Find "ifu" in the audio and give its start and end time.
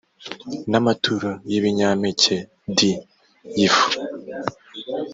3.67-3.87